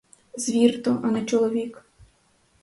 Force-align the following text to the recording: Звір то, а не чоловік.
Звір 0.37 0.83
то, 0.83 1.01
а 1.03 1.11
не 1.11 1.25
чоловік. 1.25 1.83